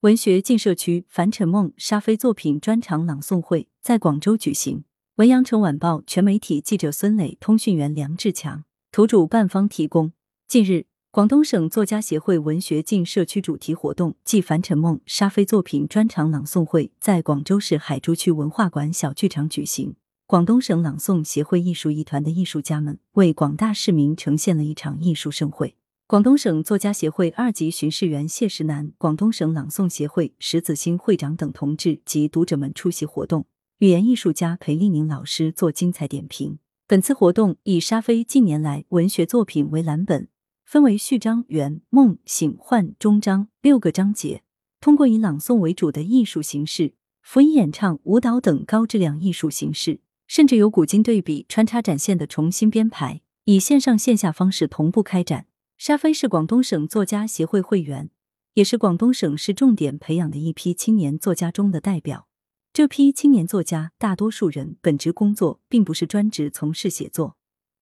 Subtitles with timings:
[0.00, 4.84] 文学进社区樊晨梦、沙飞作品专场朗诵会在广州举行。
[5.16, 10.12] 文阳城晚报全媒体记者孙磊，通讯员梁志强，图主办方提供。
[10.48, 19.96] 近日，广东省作家协会文学进社区主题活动暨樊晨梦、沙飞作品专场朗诵会在广州市海珠区文化馆小剧场举行。
[20.26, 25.76] 广东省朗诵协会艺术艺团的艺术家们为广大市民呈现了一场艺术盛会。
[26.10, 33.46] 广东省作家协会二级巡视员谢石南、广东省朗诵协会石子欣会长等同志及读者们出席活动，
[33.78, 36.58] 语言艺术家裴丽宁老师做精彩点评。
[36.88, 40.26] 本次活动以沙飞近年来文学作品为蓝本，
[40.64, 44.42] 分为序章、圆、梦、醒、幻、终章六个章节，
[44.80, 55.46] 通过以朗诵为主的艺术形式、辅以演唱、舞蹈等高质量艺术形式，甚至有古今对比穿插展现的重新编排，以线上线下方式同步开展。
[55.80, 58.10] 沙飞是广东省作家协会会员，
[58.52, 62.28] 也是广东省市重点培养的一批青年作家中的代表。
[62.74, 67.38] 这批青年作家大多数人本职工作并不是专职从事写作，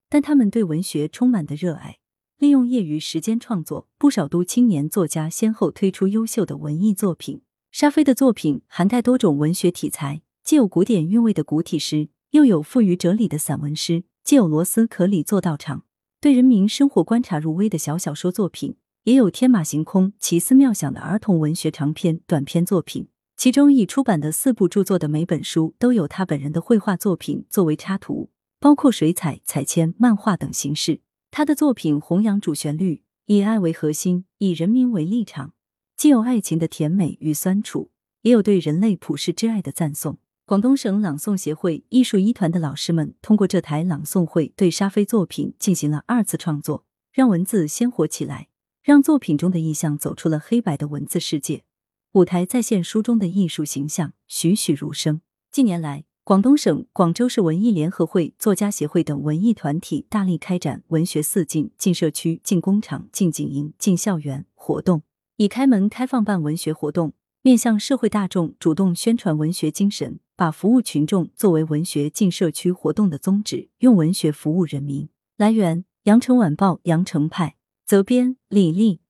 [0.07, 1.97] 但他们对文学充满的热爱，
[2.37, 3.89] 利用业余时间创作。
[3.97, 7.41] 不少都青年作家先后推出优秀的文艺作品。
[7.69, 15.83] 沙飞的作品涵盖多种文学题材，既有古典韵味的古体诗，又有富于哲理的散文诗，既有螺丝壳里做道场。
[16.21, 18.75] 对人民生活观察入微的小小说作品，
[19.05, 23.07] 也有天马行空、奇思妙想的儿童文学长篇、短篇作品。
[23.37, 30.99] 其中已出版的四部著作的每本书都有他本人的绘画作品作为插图，包括水彩、彩铅、漫画等形式。
[31.31, 35.53] 他的作品弘扬主旋律，以爱为核心，以人民为立场，
[35.95, 37.91] 既有爱情的甜美与酸楚，
[38.23, 40.17] 也有对人类普世之爱的赞颂。
[40.49, 48.47] 广东省朗诵协会艺术一团的老师们通过这台朗诵会，对沙飞作品进行了二次创作，让文字鲜活起来，
[48.81, 51.65] 让作品中的意象走出了黑白的文字世界，
[52.13, 55.21] 舞台再现书中的艺术形象，栩栩如生。
[55.51, 65.03] 近年来，广东省、广州市文艺联合会、作家协会等文艺团体大力开展“文学四进”进社区、进工厂、进经营、进校园活动，
[65.35, 67.13] 以开门开放办文学活动，
[67.43, 70.19] 面向社会大众，主动宣传文学精神。
[70.39, 75.09] 把服务群众作为文学进社区活动的宗旨，用文学服务人民。
[75.35, 79.01] 来源：羊城晚报羊城派，责编：李丽。